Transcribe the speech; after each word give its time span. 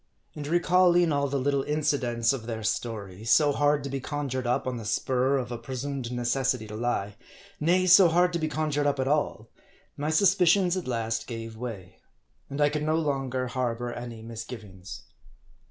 And 0.33 0.47
recalling 0.47 1.11
all 1.11 1.27
the 1.27 1.37
little 1.37 1.61
incidents 1.61 2.33
of 2.33 2.47
their 2.47 2.63
story, 2.63 3.23
so 3.23 3.51
hard 3.51 3.83
to 3.83 3.89
be 3.91 3.99
conjured 3.99 4.47
up 4.47 4.65
on 4.65 4.77
the 4.77 4.83
spur 4.83 5.37
of 5.37 5.51
a 5.51 5.59
presumed 5.59 6.11
necessity 6.11 6.65
to 6.69 6.75
lie; 6.75 7.17
nay, 7.59 7.85
so 7.85 8.07
hard 8.07 8.33
to 8.33 8.39
be 8.39 8.47
con 8.47 8.71
jured 8.71 8.87
up 8.87 8.99
at 8.99 9.07
all; 9.07 9.49
my 9.95 10.09
suspicions 10.09 10.75
at 10.75 10.87
last 10.87 11.27
gave 11.27 11.55
way. 11.55 11.99
And 12.49 12.59
I 12.59 12.69
could 12.69 12.81
no 12.81 12.95
longer 12.95 13.45
harbor 13.45 13.93
any 13.93 14.23
misgivings. 14.23 15.03